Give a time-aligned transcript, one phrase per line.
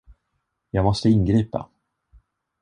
[0.71, 1.69] Jag måste ingripa.